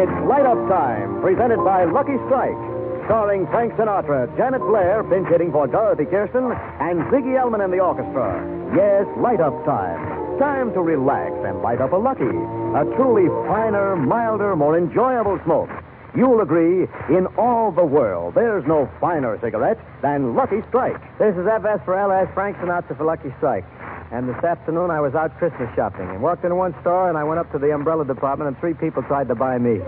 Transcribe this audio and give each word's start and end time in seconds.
It's 0.00 0.24
Light 0.24 0.46
Up 0.46 0.56
Time, 0.66 1.20
presented 1.20 1.60
by 1.62 1.84
Lucky 1.84 2.16
Strike, 2.24 2.56
starring 3.04 3.44
Frank 3.48 3.74
Sinatra, 3.74 4.34
Janet 4.34 4.62
Blair, 4.62 5.04
pinch 5.04 5.28
hitting 5.28 5.52
for 5.52 5.66
Dorothy 5.66 6.06
Kirsten, 6.06 6.56
and 6.80 7.04
Ziggy 7.12 7.38
Elman 7.38 7.60
in 7.60 7.70
the 7.70 7.80
orchestra. 7.80 8.40
Yes, 8.72 9.04
Light 9.20 9.44
Up 9.44 9.52
Time. 9.66 10.00
Time 10.38 10.72
to 10.72 10.80
relax 10.80 11.36
and 11.44 11.60
light 11.60 11.82
up 11.82 11.92
a 11.92 11.96
Lucky, 11.96 12.24
a 12.24 12.88
truly 12.96 13.28
finer, 13.44 13.94
milder, 13.94 14.56
more 14.56 14.78
enjoyable 14.78 15.38
smoke. 15.44 15.68
You'll 16.16 16.40
agree, 16.40 16.88
in 17.10 17.26
all 17.36 17.70
the 17.70 17.84
world, 17.84 18.32
there's 18.34 18.64
no 18.66 18.88
finer 19.02 19.38
cigarette 19.42 19.78
than 20.00 20.34
Lucky 20.34 20.62
Strike. 20.68 20.96
This 21.18 21.36
is 21.36 21.46
FS 21.46 21.84
for 21.84 21.92
LS, 21.92 22.32
Frank 22.32 22.56
Sinatra 22.56 22.96
for 22.96 23.04
Lucky 23.04 23.34
Strike. 23.36 23.66
And 24.12 24.28
this 24.28 24.42
afternoon 24.42 24.90
I 24.90 25.00
was 25.00 25.14
out 25.14 25.38
Christmas 25.38 25.70
shopping 25.76 26.08
and 26.10 26.20
walked 26.20 26.42
into 26.42 26.56
one 26.56 26.74
store 26.80 27.08
and 27.08 27.16
I 27.16 27.22
went 27.22 27.38
up 27.38 27.50
to 27.52 27.58
the 27.58 27.70
umbrella 27.72 28.04
department 28.04 28.48
and 28.48 28.58
three 28.58 28.74
people 28.74 29.04
tried 29.04 29.28
to 29.28 29.36
buy 29.36 29.56
me. 29.56 29.78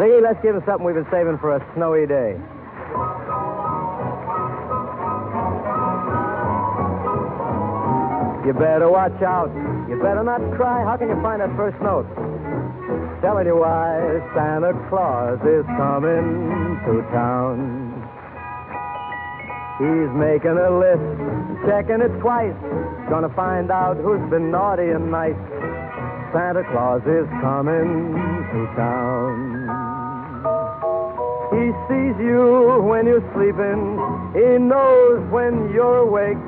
Ziggy, 0.00 0.22
let's 0.22 0.40
give 0.40 0.56
us 0.56 0.62
something 0.64 0.86
we've 0.86 0.94
been 0.94 1.10
saving 1.12 1.36
for 1.38 1.56
a 1.56 1.60
snowy 1.76 2.06
day. 2.06 2.40
You 8.48 8.54
better 8.54 8.90
watch 8.90 9.20
out. 9.20 9.52
You 9.86 10.00
better 10.00 10.24
not 10.24 10.40
cry. 10.56 10.82
How 10.82 10.96
can 10.96 11.08
you 11.10 11.20
find 11.20 11.42
that 11.42 11.54
first 11.56 11.76
note? 11.82 12.08
Telling 13.20 13.46
you 13.46 13.56
why 13.60 14.24
Santa 14.34 14.72
Claus 14.88 15.38
is 15.44 15.66
coming 15.76 16.80
to 16.88 17.02
town. 17.12 17.89
He's 19.80 20.12
making 20.12 20.60
a 20.60 20.68
list, 20.76 21.08
checking 21.64 22.04
it 22.04 22.12
twice. 22.20 22.52
Gonna 23.08 23.32
find 23.32 23.70
out 23.70 23.96
who's 23.96 24.20
been 24.28 24.50
naughty 24.50 24.90
and 24.90 25.10
nice. 25.10 25.40
Santa 26.36 26.62
Claus 26.70 27.00
is 27.08 27.26
coming 27.40 28.12
to 28.12 28.60
town. 28.76 29.40
He 31.50 31.72
sees 31.88 32.14
you 32.20 32.84
when 32.84 33.06
you're 33.06 33.24
sleeping. 33.32 33.96
He 34.36 34.60
knows 34.60 35.24
when 35.32 35.72
you're 35.72 36.04
awake. 36.06 36.38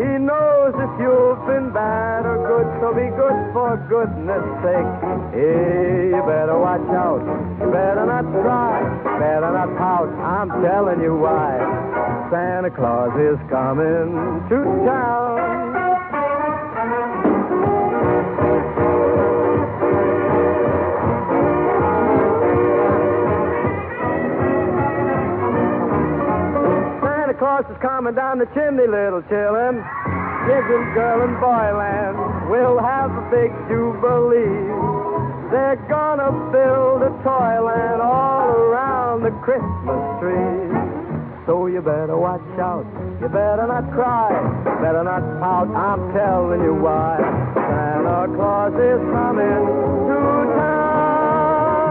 He 0.00 0.10
knows 0.18 0.72
if 0.72 0.92
you've 0.98 1.42
been 1.46 1.70
bad 1.70 2.24
or 2.24 2.38
good, 2.48 2.66
so 2.80 2.94
be 2.94 3.12
good 3.12 3.38
for 3.52 3.76
goodness 3.92 4.42
sake. 4.64 4.90
Hey, 5.36 6.16
you 6.16 6.22
better 6.24 6.58
watch 6.58 6.86
out. 6.96 7.22
You 7.60 7.70
better 7.70 8.06
not 8.06 8.24
cry. 8.42 8.82
Better 9.20 9.52
not 9.52 9.76
pout. 9.76 10.08
I'm 10.18 10.48
telling 10.62 11.02
you 11.02 11.14
why. 11.14 11.87
Santa 12.30 12.70
Claus 12.70 13.08
is 13.18 13.38
coming 13.48 14.44
to 14.50 14.60
town. 14.84 15.38
Santa 27.00 27.34
Claus 27.38 27.64
is 27.70 27.78
coming 27.80 28.14
down 28.14 28.38
the 28.38 28.46
chimney, 28.52 28.86
little. 28.86 29.22
Kids 29.22 30.68
and 30.68 30.94
girl 30.94 31.22
and 31.22 31.40
boyland 31.40 32.50
will 32.50 32.78
have 32.78 33.10
a 33.10 33.24
big 33.30 33.52
jubilee. 33.68 34.68
They're 35.50 35.80
gonna 35.88 36.30
build 36.52 37.02
a 37.02 37.12
toyland 37.24 38.02
all 38.02 38.50
around 38.50 39.22
the 39.22 39.30
Christmas 39.40 40.20
tree. 40.20 40.77
So 41.48 41.66
you 41.66 41.80
better 41.80 42.14
watch 42.14 42.44
out. 42.60 42.84
You 43.22 43.28
better 43.32 43.64
not 43.66 43.90
cry. 43.96 44.28
Better 44.84 45.02
not 45.02 45.24
pout. 45.40 45.72
I'm 45.72 46.12
telling 46.12 46.60
you 46.60 46.74
why. 46.74 47.16
Santa 47.56 48.28
Claus 48.36 48.76
is 48.76 49.00
coming 49.08 49.64
to 50.12 50.44
town. 50.60 51.88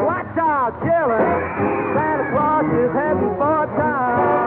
Watch 0.00 0.32
out, 0.40 0.72
children. 0.80 1.20
Santa 1.92 2.24
Claus 2.32 2.64
is 2.72 2.88
heading 2.96 3.36
for 3.36 3.68
town. 3.76 4.40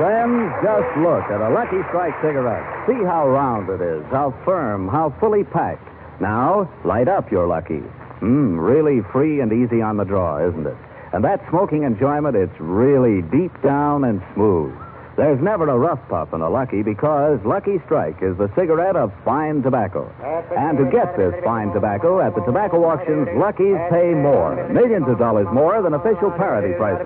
Friends, 0.00 0.48
just 0.64 0.96
look 1.04 1.28
at 1.28 1.44
a 1.44 1.52
Lucky 1.52 1.84
Strike 1.92 2.16
cigarette. 2.24 2.64
See 2.88 3.04
how 3.04 3.28
round 3.28 3.68
it 3.68 3.82
is, 3.82 4.02
how 4.10 4.32
firm, 4.46 4.88
how 4.88 5.12
fully 5.20 5.44
packed. 5.44 5.89
Now, 6.20 6.70
light 6.84 7.08
up 7.08 7.30
your 7.30 7.46
Lucky. 7.46 7.82
Mmm, 8.20 8.60
really 8.60 9.00
free 9.12 9.40
and 9.40 9.52
easy 9.52 9.80
on 9.80 9.96
the 9.96 10.04
draw, 10.04 10.46
isn't 10.46 10.66
it? 10.66 10.76
And 11.12 11.24
that 11.24 11.40
smoking 11.48 11.82
enjoyment, 11.84 12.36
it's 12.36 12.60
really 12.60 13.22
deep 13.22 13.50
down 13.62 14.04
and 14.04 14.22
smooth. 14.34 14.72
There's 15.16 15.40
never 15.42 15.68
a 15.68 15.76
rough 15.76 16.00
puff 16.08 16.32
in 16.32 16.40
a 16.40 16.48
Lucky 16.48 16.82
because 16.82 17.40
Lucky 17.44 17.80
Strike 17.84 18.22
is 18.22 18.36
the 18.38 18.48
cigarette 18.54 18.96
of 18.96 19.12
fine 19.24 19.62
tobacco. 19.62 20.08
And 20.56 20.78
to 20.78 20.84
get 20.84 21.16
this 21.16 21.34
fine 21.44 21.72
tobacco 21.72 22.20
at 22.20 22.34
the 22.34 22.40
tobacco 22.42 22.84
auctions, 22.84 23.28
Luckies 23.36 23.76
pay 23.90 24.14
more, 24.14 24.68
millions 24.70 25.08
of 25.08 25.18
dollars 25.18 25.46
more 25.52 25.82
than 25.82 25.94
official 25.94 26.30
parity 26.30 26.74
prices. 26.74 27.04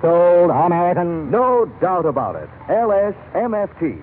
Sold 0.00 0.50
American. 0.50 1.30
No 1.30 1.66
doubt 1.80 2.06
about 2.06 2.36
it. 2.36 2.48
LSMFT. 2.68 4.00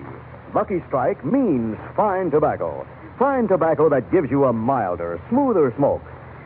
Lucky 0.54 0.82
Strike 0.86 1.24
means 1.24 1.76
fine 1.96 2.30
tobacco. 2.30 2.86
Fine 3.20 3.48
tobacco 3.48 3.90
that 3.90 4.10
gives 4.10 4.30
you 4.30 4.46
a 4.46 4.52
milder, 4.54 5.20
smoother 5.28 5.74
smoke. 5.76 6.00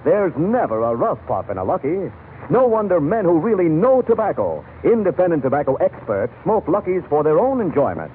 There's 0.04 0.32
never 0.36 0.82
a 0.82 0.96
rough 0.96 1.24
puff 1.28 1.48
in 1.48 1.56
a 1.56 1.62
Lucky. 1.62 2.10
No 2.50 2.66
wonder 2.66 3.00
men 3.00 3.24
who 3.24 3.38
really 3.38 3.68
know 3.68 4.02
tobacco, 4.02 4.64
independent 4.82 5.44
tobacco 5.44 5.76
experts, 5.76 6.32
smoke 6.42 6.66
Luckies 6.66 7.04
for 7.08 7.22
their 7.22 7.38
own 7.38 7.60
enjoyment. 7.60 8.10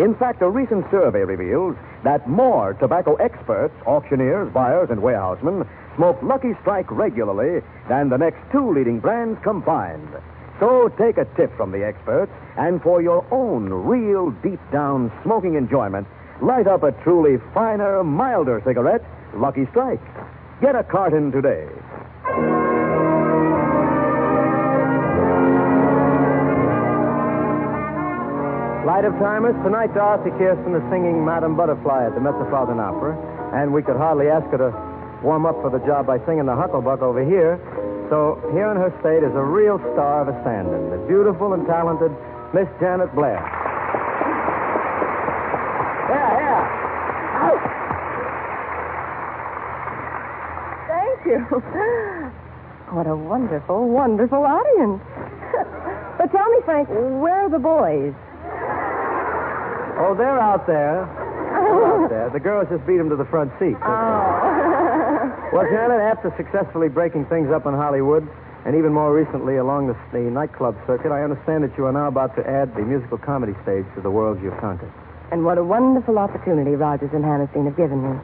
In 0.00 0.16
fact, 0.16 0.42
a 0.42 0.50
recent 0.50 0.90
survey 0.90 1.22
reveals 1.22 1.76
that 2.02 2.28
more 2.28 2.74
tobacco 2.74 3.14
experts, 3.14 3.74
auctioneers, 3.86 4.52
buyers, 4.52 4.90
and 4.90 5.00
warehousemen 5.00 5.64
smoke 5.94 6.18
Lucky 6.20 6.54
Strike 6.62 6.90
regularly 6.90 7.62
than 7.88 8.08
the 8.08 8.18
next 8.18 8.40
two 8.50 8.72
leading 8.72 8.98
brands 8.98 9.38
combined. 9.44 10.16
So 10.58 10.88
take 10.98 11.16
a 11.16 11.26
tip 11.36 11.56
from 11.56 11.70
the 11.70 11.86
experts, 11.86 12.32
and 12.58 12.82
for 12.82 13.00
your 13.00 13.24
own 13.30 13.72
real 13.72 14.32
deep 14.42 14.60
down 14.72 15.12
smoking 15.22 15.54
enjoyment, 15.54 16.08
light 16.42 16.66
up 16.66 16.82
a 16.82 16.92
truly 17.02 17.38
finer, 17.54 18.02
milder 18.02 18.62
cigarette, 18.64 19.02
Lucky 19.34 19.66
Strike. 19.70 20.00
Get 20.60 20.74
a 20.74 20.82
carton 20.82 21.30
today. 21.32 21.68
Light 28.84 29.04
of 29.04 29.12
Timers, 29.20 29.54
tonight 29.62 29.94
Dorothy 29.94 30.30
Kirsten 30.36 30.74
is 30.74 30.82
singing 30.90 31.24
Madame 31.24 31.56
Butterfly 31.56 32.06
at 32.06 32.14
the 32.14 32.20
Metropolitan 32.20 32.80
Opera, 32.80 33.14
and 33.54 33.72
we 33.72 33.82
could 33.82 33.96
hardly 33.96 34.28
ask 34.28 34.44
her 34.50 34.58
to 34.58 34.72
warm 35.22 35.46
up 35.46 35.54
for 35.62 35.70
the 35.70 35.78
job 35.86 36.06
by 36.06 36.18
singing 36.26 36.46
the 36.46 36.56
Hucklebuck 36.56 37.00
over 37.00 37.24
here. 37.24 37.60
So 38.10 38.40
here 38.52 38.68
in 38.72 38.76
her 38.76 38.90
state 39.00 39.22
is 39.22 39.32
a 39.36 39.44
real 39.44 39.78
star 39.94 40.22
of 40.26 40.28
a 40.28 40.34
stand-in, 40.42 40.90
the 40.90 40.98
beautiful 41.06 41.52
and 41.54 41.64
talented 41.66 42.10
Miss 42.52 42.66
Janet 42.80 43.14
Blair. 43.14 43.38
Yeah, 46.10 46.30
yeah. 46.42 47.46
Out. 47.46 47.62
Thank 50.90 51.22
you. 51.30 51.38
What 52.90 53.06
a 53.06 53.14
wonderful, 53.14 53.86
wonderful 53.88 54.42
audience. 54.42 54.98
but 56.18 56.26
tell 56.32 56.48
me, 56.50 56.58
Frank, 56.64 56.88
where 56.88 57.46
are 57.46 57.48
the 57.48 57.62
boys? 57.62 58.10
Oh, 60.02 60.16
they're 60.18 60.40
out 60.40 60.66
there. 60.66 61.06
They're 61.06 61.86
out 61.86 62.10
there. 62.10 62.30
The 62.30 62.40
girls 62.40 62.66
just 62.68 62.84
beat 62.88 62.98
them 62.98 63.08
to 63.10 63.14
the 63.14 63.26
front 63.26 63.52
seat. 63.58 63.76
Oh. 63.82 64.56
Well, 65.50 65.66
Janet, 65.66 65.98
after 65.98 66.32
successfully 66.36 66.88
breaking 66.88 67.26
things 67.26 67.50
up 67.50 67.66
in 67.66 67.74
Hollywood, 67.74 68.22
and 68.64 68.76
even 68.76 68.92
more 68.92 69.12
recently 69.12 69.56
along 69.56 69.88
the, 69.88 69.98
the 70.12 70.30
nightclub 70.30 70.78
circuit, 70.86 71.10
I 71.10 71.22
understand 71.24 71.64
that 71.64 71.76
you 71.76 71.86
are 71.86 71.92
now 71.92 72.06
about 72.06 72.36
to 72.36 72.46
add 72.46 72.72
the 72.76 72.82
musical 72.82 73.18
comedy 73.18 73.54
stage 73.62 73.84
to 73.96 74.00
the 74.00 74.10
worlds 74.10 74.40
you've 74.42 74.56
conquered. 74.58 74.92
And 75.32 75.44
what 75.44 75.58
a 75.58 75.64
wonderful 75.64 76.18
opportunity 76.18 76.78
Rodgers 76.78 77.10
and 77.12 77.24
Hammerstein 77.24 77.66
have 77.66 77.76
given 77.76 77.98
me. 77.98 78.18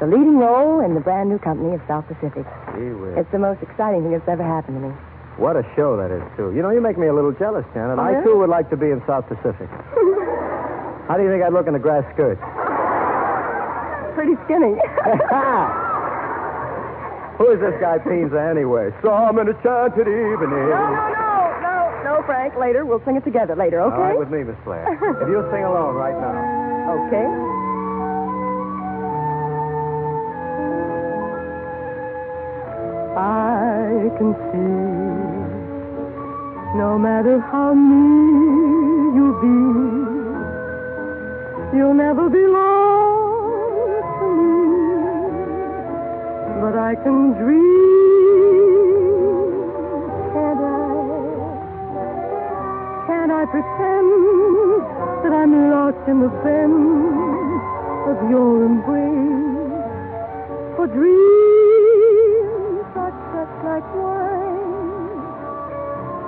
The 0.00 0.06
leading 0.08 0.38
role 0.38 0.80
in 0.80 0.94
the 0.94 1.00
brand 1.00 1.28
new 1.28 1.38
company 1.38 1.74
of 1.74 1.80
South 1.86 2.08
Pacific. 2.08 2.46
Gee 2.72 2.88
whiz. 2.96 3.20
It's 3.20 3.30
the 3.32 3.38
most 3.38 3.60
exciting 3.62 4.00
thing 4.02 4.12
that's 4.16 4.28
ever 4.28 4.42
happened 4.42 4.80
to 4.80 4.88
me. 4.88 4.94
What 5.36 5.56
a 5.56 5.64
show 5.76 5.96
that 6.00 6.10
is, 6.10 6.24
too. 6.36 6.52
You 6.56 6.62
know, 6.64 6.70
you 6.70 6.80
make 6.80 6.96
me 6.96 7.06
a 7.08 7.14
little 7.14 7.32
jealous, 7.32 7.64
Janet. 7.72 7.98
Oh, 7.98 8.02
I, 8.02 8.16
too, 8.24 8.36
would 8.40 8.48
like 8.48 8.68
to 8.70 8.76
be 8.76 8.90
in 8.90 9.02
South 9.06 9.28
Pacific. 9.28 9.68
How 11.08 11.16
do 11.16 11.22
you 11.22 11.28
think 11.30 11.44
I'd 11.44 11.52
look 11.52 11.66
in 11.68 11.74
a 11.74 11.78
grass 11.78 12.04
skirt? 12.16 12.40
Pretty 14.16 14.36
skinny. 14.48 14.72
Who 17.40 17.48
is 17.52 17.60
this 17.60 17.76
guy 17.80 17.96
Pinza 18.00 18.40
anyway? 18.40 18.92
Some 19.04 19.36
enchanted 19.38 20.08
evening. 20.08 20.48
no, 20.48 21.12
no, 21.12 21.56
no, 21.60 21.72
no, 22.04 22.20
no, 22.20 22.22
Frank. 22.24 22.56
Later, 22.56 22.84
we'll 22.84 23.02
sing 23.04 23.16
it 23.16 23.24
together 23.24 23.56
later, 23.56 23.80
okay? 23.80 23.96
All 23.96 24.00
right, 24.00 24.18
with 24.18 24.28
me, 24.30 24.44
Miss 24.44 24.56
Blair. 24.64 24.84
if 24.92 25.28
you'll 25.28 25.48
sing 25.52 25.64
alone 25.64 25.94
right 25.96 26.16
now. 26.16 26.36
Okay. 27.08 27.59
No 36.76 36.98
matter 36.98 37.40
how 37.40 37.72
near 37.72 39.14
you 39.16 39.32
be, 39.40 39.56
you'll 41.78 41.94
never 41.94 42.28
belong 42.28 44.02
to 44.18 44.26
me. 44.36 44.52
But 46.60 46.76
I 46.76 46.94
can 47.02 47.32
dream, 47.40 47.62
can't 50.34 50.60
I? 50.60 50.76
Can 53.06 53.30
I 53.30 53.44
pretend 53.46 54.10
that 55.24 55.32
I'm 55.32 55.52
lost 55.70 56.08
in 56.08 56.20
the 56.20 56.28
bend 56.44 57.60
of 58.10 58.16
your 58.28 58.64
embrace? 58.66 59.80
For 60.76 60.86
dreams 60.86 61.29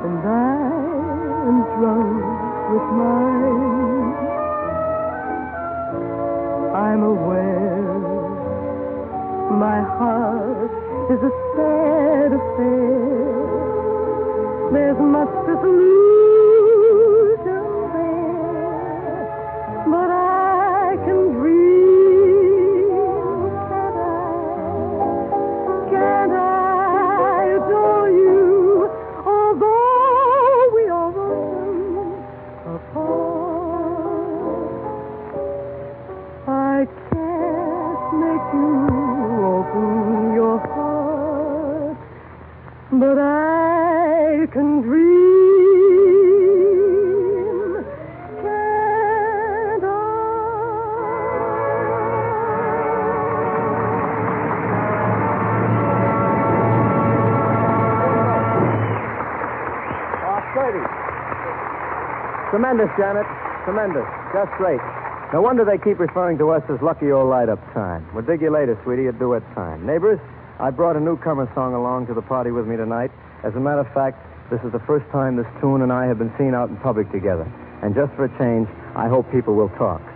and 0.05 0.19
I 0.19 0.57
am 1.49 1.59
drunk 1.79 2.23
with 2.73 2.89
mine. 2.99 4.13
I'm 6.75 7.03
aware 7.03 7.63
my 9.53 9.81
heart 9.99 10.73
is 11.13 11.21
a 11.23 11.33
sad 11.55 12.33
affair. 12.33 13.43
There's 14.73 14.99
much 14.99 15.33
disillusion 15.47 16.02
Tremendous, 62.63 62.95
Janet. 62.97 63.27
Tremendous. 63.65 64.07
Just 64.33 64.53
great. 64.55 64.79
No 65.35 65.43
wonder 65.43 65.65
they 65.65 65.79
keep 65.79 65.99
referring 65.99 66.39
to 66.39 66.51
us 66.51 66.63
as 66.71 66.81
lucky 66.81 67.11
old 67.11 67.29
light 67.29 67.49
up 67.49 67.59
time. 67.75 68.07
We'll 68.15 68.23
dig 68.23 68.41
you 68.41 68.51
later, 68.51 68.79
sweetie, 68.85 69.09
at 69.09 69.19
duet 69.19 69.43
time. 69.57 69.85
Neighbors, 69.85 70.21
I 70.61 70.71
brought 70.71 70.95
a 70.95 71.01
newcomer 71.01 71.51
song 71.57 71.75
along 71.75 72.07
to 72.07 72.15
the 72.15 72.23
party 72.23 72.53
with 72.53 72.69
me 72.69 72.77
tonight. 72.77 73.11
As 73.43 73.53
a 73.57 73.59
matter 73.59 73.81
of 73.81 73.93
fact, 73.93 74.23
this 74.49 74.61
is 74.63 74.71
the 74.71 74.79
first 74.87 75.11
time 75.11 75.35
this 75.35 75.47
tune 75.61 75.83
and 75.83 75.93
I 75.93 76.07
have 76.07 76.19
been 76.19 76.33
seen 76.39 76.55
out 76.55 76.69
in 76.71 76.77
public 76.77 77.11
together. 77.11 77.51
And 77.83 77.97
just 77.97 78.15
for 78.15 78.27
a 78.27 78.39
change, 78.39 78.69
I 78.95 79.09
hope 79.09 79.27
people 79.33 79.57
will 79.57 79.71
talk. 79.71 80.12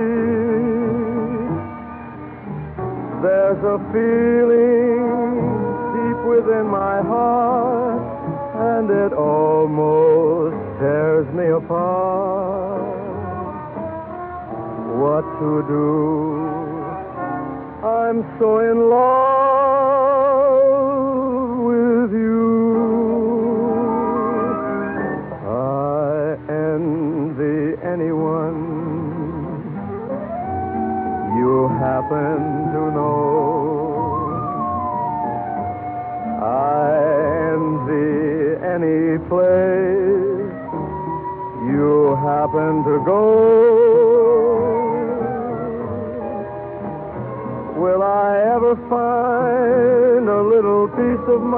There's 3.24 3.64
a 3.64 3.78
feeling 3.96 5.42
deep 5.96 6.20
within 6.28 6.68
my 6.68 7.02
heart, 7.02 8.04
and 8.78 8.90
it 8.90 9.14
almost 9.14 10.56
tears 10.80 11.28
me 11.34 11.48
apart. 11.48 12.84
What 15.00 15.26
to 15.40 15.64
do? 15.68 15.94
I'm 17.84 18.24
so 18.40 18.60
in 18.60 18.90
love 18.90 19.53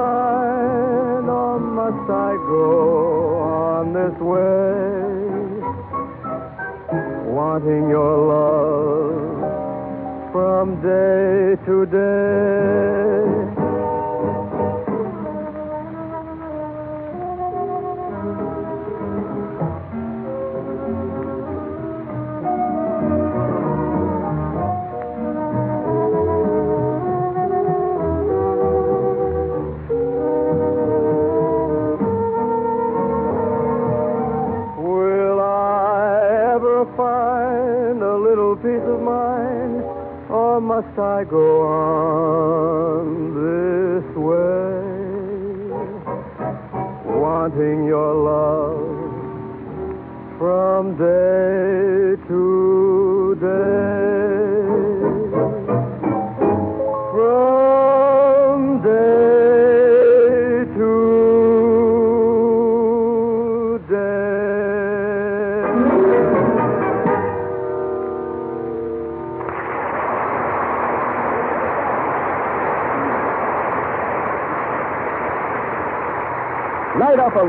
mind, 0.06 1.28
or 1.28 1.58
must 1.58 2.10
I 2.10 2.32
go 2.54 3.38
on 3.40 3.92
this 3.98 4.16
way, 4.32 5.16
wanting 7.36 7.84
your 7.88 8.14
love 8.32 9.40
from 10.32 10.64
day 10.82 11.56
to 11.66 11.74
day? 11.86 13.55
Must 40.76 40.98
I 40.98 41.24
go 41.24 41.62
on 41.62 41.95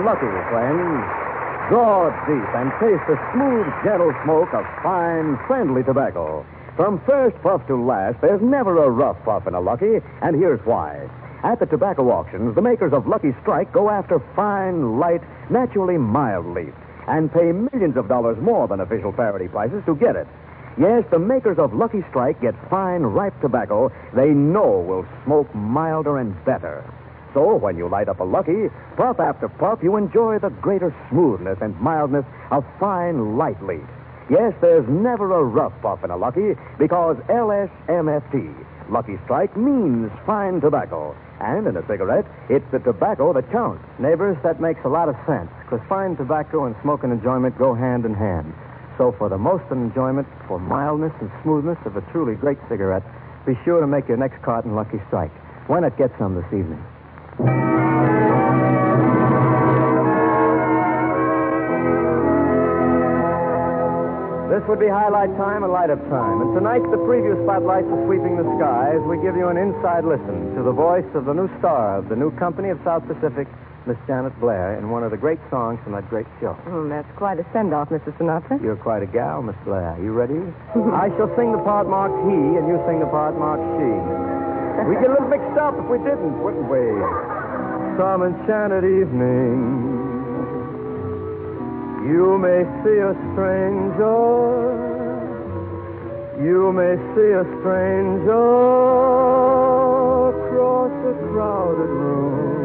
lucky, 0.04 0.32
friends. 0.50 1.04
Draw 1.70 2.10
deep 2.26 2.50
and 2.56 2.72
taste 2.80 3.06
the 3.08 3.20
smooth, 3.34 3.68
gentle 3.84 4.14
smoke 4.24 4.54
of 4.54 4.66
fine, 4.84 5.38
friendly 5.48 5.84
tobacco. 5.84 6.46
From 6.76 7.02
first 7.06 7.36
puff 7.42 7.66
to 7.68 7.76
last, 7.76 8.22
there's 8.22 8.42
never 8.42 8.84
a 8.84 8.90
rough 8.90 9.18
puff 9.26 9.48
in 9.48 9.54
a 9.54 9.60
Lucky, 9.60 10.00
and 10.22 10.36
here's 10.36 10.64
why. 10.66 11.10
At 11.44 11.60
the 11.60 11.66
tobacco 11.66 12.10
auctions, 12.12 12.56
the 12.56 12.62
makers 12.62 12.94
of 12.94 13.08
Lucky 13.08 13.34
Strike 13.42 13.72
go 13.74 13.90
after 13.90 14.20
fine, 14.36 15.00
light, 15.00 15.22
naturally 15.50 15.98
mild 15.98 16.46
leaf 16.48 16.74
and 17.08 17.32
pay 17.32 17.52
millions 17.52 17.96
of 17.96 18.08
dollars 18.08 18.38
more 18.42 18.68
than 18.68 18.82
official 18.82 19.14
parity 19.14 19.48
prices 19.48 19.82
to 19.86 19.96
get 19.96 20.16
it. 20.16 20.28
Yes, 20.78 21.04
the 21.10 21.18
makers 21.18 21.58
of 21.58 21.74
Lucky 21.74 22.04
Strike 22.10 22.42
get 22.42 22.54
fine, 22.70 23.02
ripe 23.02 23.40
tobacco 23.42 23.92
they 24.14 24.30
know 24.30 24.80
will 24.80 25.06
smoke 25.24 25.54
milder 25.56 26.20
and 26.20 26.36
better. 26.46 26.84
So 27.34 27.56
when 27.56 27.78
you 27.78 27.88
light 27.88 28.10
up 28.10 28.20
a 28.20 28.24
Lucky, 28.24 28.70
puff 28.96 29.20
after 29.20 29.48
puff, 29.48 29.80
you 29.84 29.98
enjoy 29.98 30.40
the 30.40 30.50
greater 30.50 30.96
smoothness 31.10 31.58
and 31.62 31.80
mildness 31.80 32.26
of 32.52 32.66
fine, 32.80 33.38
light 33.38 33.62
leaf. 33.64 33.88
Yes, 34.30 34.54
there's 34.60 34.88
never 34.90 35.32
a 35.32 35.44
rough 35.44 35.74
puff 35.82 36.04
in 36.04 36.12
a 36.12 36.18
Lucky 36.18 36.56
because 36.78 37.16
LSMFT, 37.30 38.54
Lucky 38.90 39.18
Strike, 39.24 39.56
means 39.56 40.12
fine 40.26 40.60
tobacco. 40.60 41.16
And 41.40 41.68
in 41.68 41.78
a 41.78 41.86
cigarette, 41.88 42.26
it's 42.50 42.66
the 42.72 42.80
tobacco 42.80 43.32
that 43.34 43.52
counts. 43.52 43.84
Neighbors, 44.00 44.38
that 44.44 44.60
makes 44.60 44.82
a 44.84 44.90
lot 44.90 45.08
of 45.08 45.16
sense, 45.28 45.50
because 45.64 45.80
fine 45.88 46.18
tobacco 46.18 46.66
and 46.66 46.76
smoking 46.82 47.12
enjoyment 47.12 47.58
go 47.58 47.74
hand 47.74 48.06
in 48.06 48.14
hand. 48.14 48.54
So 48.98 49.14
for 49.18 49.30
the 49.30 49.38
most 49.38 49.64
enjoyment, 49.72 50.28
for 50.48 50.60
mildness 50.60 51.14
and 51.22 51.32
smoothness 51.44 51.78
of 51.86 51.96
a 51.96 52.02
truly 52.12 52.36
great 52.36 52.58
cigarette, 52.68 53.04
be 53.46 53.54
sure 53.64 53.80
to 53.80 53.88
make 53.88 54.08
your 54.08 54.18
next 54.18 54.42
carton 54.42 54.76
Lucky 54.76 55.00
Strike. 55.08 55.32
Why 55.68 55.80
not 55.80 55.98
get 55.98 56.12
some 56.18 56.36
this 56.36 56.52
evening? 56.52 56.84
This 57.38 57.46
would 64.66 64.80
be 64.82 64.90
highlight 64.90 65.30
time 65.38 65.62
and 65.62 65.72
light 65.72 65.92
up 65.94 66.02
time. 66.10 66.42
And 66.42 66.56
tonight, 66.58 66.82
the 66.90 66.98
preview 66.98 67.38
spotlights 67.46 67.86
are 67.94 68.06
sweeping 68.10 68.42
the 68.42 68.48
skies. 68.58 68.98
We 69.06 69.22
give 69.22 69.38
you 69.38 69.50
an 69.50 69.58
inside 69.58 70.02
listen 70.02 70.56
to 70.58 70.64
the 70.64 70.72
voice 70.72 71.06
of 71.14 71.26
the 71.26 71.34
new 71.34 71.46
star 71.60 72.00
of 72.00 72.10
the 72.10 72.16
new 72.16 72.32
company 72.42 72.70
of 72.70 72.82
South 72.84 73.06
Pacific, 73.06 73.48
Miss 73.86 73.98
Janet 74.08 74.34
Blair, 74.40 74.74
in 74.80 74.90
one 74.90 75.04
of 75.04 75.12
the 75.12 75.18
great 75.18 75.38
songs 75.52 75.78
from 75.84 75.94
that 75.94 76.10
great 76.10 76.26
show. 76.42 76.58
Mm, 76.66 76.90
that's 76.90 77.16
quite 77.18 77.38
a 77.38 77.46
send 77.54 77.72
off, 77.72 77.90
Mr. 77.90 78.18
Sinatra. 78.18 78.58
You're 78.64 78.82
quite 78.82 79.04
a 79.04 79.08
gal, 79.08 79.44
Miss 79.44 79.56
Blair. 79.64 79.96
You 80.02 80.10
ready? 80.12 80.42
I 80.74 81.14
shall 81.22 81.30
sing 81.38 81.52
the 81.52 81.62
part 81.62 81.86
marked 81.86 82.18
he, 82.26 82.58
and 82.58 82.66
you 82.66 82.82
sing 82.90 82.98
the 82.98 83.06
part 83.14 83.38
marked 83.38 83.62
she. 83.78 83.94
We'd 84.90 85.02
get 85.02 85.10
a 85.10 85.14
little 85.14 85.30
mixed 85.30 85.58
up 85.58 85.77
we 85.90 85.98
didn't, 86.00 86.44
wouldn't 86.44 86.70
we? 86.70 86.84
Some 87.98 88.24
enchanted 88.24 88.84
evening. 88.84 89.96
You 92.06 92.38
may 92.38 92.64
see 92.84 93.00
a 93.00 93.16
stranger. 93.32 94.86
You 96.44 96.72
may 96.74 96.96
see 97.16 97.32
a 97.32 97.44
stranger 97.60 98.48
across 100.30 100.92
a 101.08 101.14
crowded 101.32 101.90
room. 101.90 102.58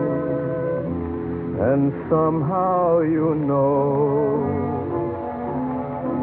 And 1.60 1.92
somehow 2.10 3.00
you 3.00 3.34
know, 3.34 4.42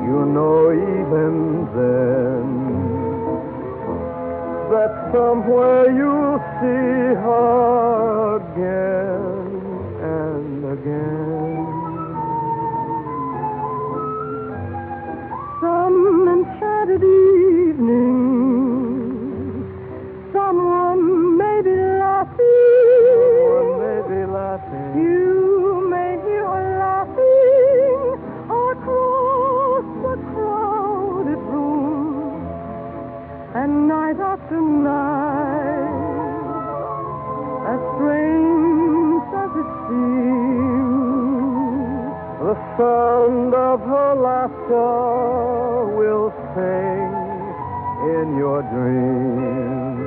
you 0.06 0.26
know 0.36 0.72
even 0.72 1.66
then, 1.76 2.69
that 4.70 5.12
somewhere 5.12 5.92
you'll 5.92 6.38
see 6.62 7.16
her 7.26 7.99
laughter 44.50 45.86
will 45.96 46.32
sing 46.56 47.14
in 48.18 48.38
your 48.38 48.62
dreams. 48.64 50.00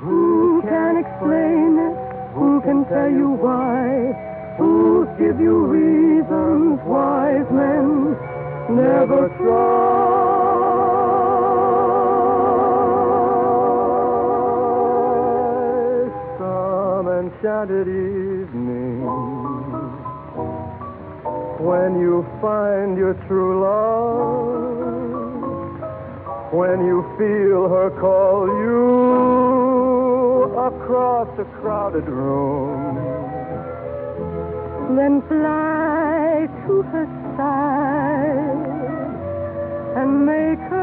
Who 0.00 0.62
can 0.62 0.96
explain 0.96 1.78
it? 1.78 1.96
Who 2.34 2.60
can 2.62 2.84
tell 2.86 3.10
you 3.10 3.30
why? 3.30 4.14
Who'll 4.58 5.06
give 5.18 5.40
you 5.40 5.66
reasons 5.66 6.80
wise 6.84 7.50
men 7.50 8.16
never 8.74 9.28
try? 9.38 10.16
Some 16.38 17.08
enchanted 17.08 17.88
evening 17.88 19.35
when 21.60 21.98
you 22.00 22.26
find 22.40 22.96
your 22.98 23.14
true 23.26 23.60
love, 23.62 24.66
when 26.52 26.84
you 26.86 27.02
feel 27.18 27.68
her 27.68 27.90
call 27.98 28.46
you 28.46 29.36
across 30.58 31.28
a 31.38 31.44
crowded 31.60 32.06
room. 32.08 32.96
Then 34.96 35.22
fly 35.28 36.48
to 36.66 36.82
her 36.82 37.06
side 37.36 38.66
and 39.96 40.26
make 40.26 40.58
her 40.70 40.75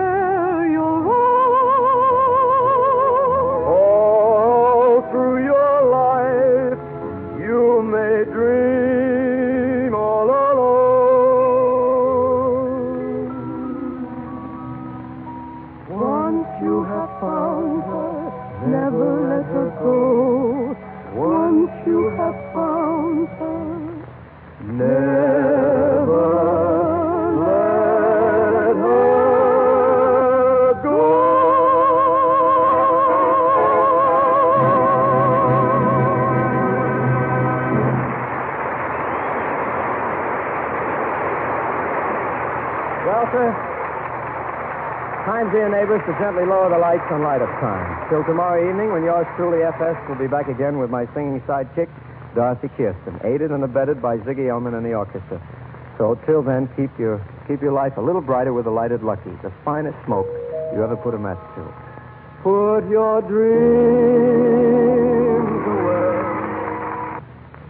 to 46.06 46.12
gently 46.20 46.44
lower 46.44 46.70
the 46.70 46.78
lights 46.78 47.08
on 47.12 47.24
light 47.24 47.42
up 47.42 47.50
time. 47.64 48.10
Till 48.10 48.24
tomorrow 48.26 48.60
evening, 48.60 48.92
when 48.92 49.04
yours 49.04 49.26
truly, 49.38 49.64
FS, 49.64 49.96
will 50.10 50.20
be 50.20 50.28
back 50.28 50.48
again 50.50 50.78
with 50.78 50.90
my 50.90 51.08
singing 51.14 51.40
sidekick, 51.48 51.88
Dorothy 52.36 52.68
Kirsten, 52.76 53.20
aided 53.24 53.52
and 53.52 53.64
abetted 53.64 54.02
by 54.02 54.18
Ziggy 54.18 54.50
Elman 54.50 54.74
and 54.74 54.86
the 54.86 54.94
orchestra. 54.94 55.40
So 55.98 56.20
till 56.26 56.42
then, 56.42 56.68
keep 56.76 56.92
your 57.00 57.24
keep 57.48 57.62
your 57.62 57.72
life 57.72 57.96
a 57.98 58.02
little 58.02 58.22
brighter 58.22 58.52
with 58.52 58.68
a 58.68 58.72
lighted 58.72 59.04
Lucky, 59.04 59.32
the 59.44 59.52
finest 59.64 59.98
smoke 60.06 60.28
you 60.74 60.84
ever 60.84 60.98
put 60.98 61.14
a 61.14 61.20
match 61.20 61.40
to. 61.56 61.74
Put 62.42 62.90
your 62.90 63.22
dreams 63.22 63.64
away. 65.68 66.24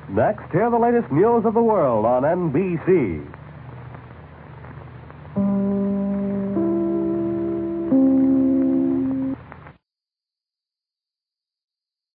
Next, 0.10 0.52
hear 0.52 0.70
the 0.72 0.80
latest 0.80 1.12
news 1.12 1.46
of 1.46 1.54
the 1.54 1.62
world 1.62 2.06
on 2.06 2.24
NBC. 2.24 3.33